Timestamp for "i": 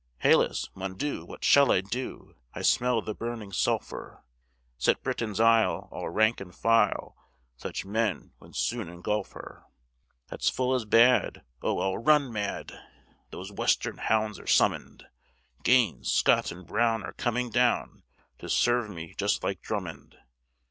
1.71-1.81, 2.55-2.63